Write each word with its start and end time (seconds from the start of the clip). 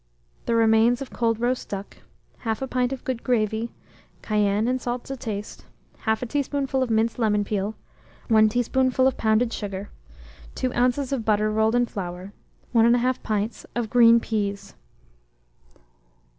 The 0.47 0.55
remains 0.55 0.99
of 1.03 1.11
cold 1.13 1.39
roast 1.39 1.69
duck, 1.69 1.97
1/2 2.43 2.67
pint 2.71 2.91
of 2.91 3.03
good 3.03 3.23
gravy, 3.23 3.71
cayenne 4.23 4.67
and 4.67 4.81
salt 4.81 5.03
to 5.05 5.15
taste, 5.15 5.65
1/2 6.07 6.27
teaspoonful 6.27 6.81
of 6.81 6.89
minced 6.89 7.19
lemon 7.19 7.43
peel, 7.43 7.75
1 8.27 8.49
teaspoonful 8.49 9.05
of 9.05 9.15
pounded 9.15 9.53
sugar, 9.53 9.91
2 10.55 10.73
oz, 10.73 11.11
of 11.11 11.23
butter 11.23 11.51
rolled 11.51 11.75
in 11.75 11.85
flour, 11.85 12.33
1 12.71 12.91
1/2 12.91 13.21
pint 13.21 13.63
of 13.75 13.91
green 13.91 14.19
peas. 14.19 14.73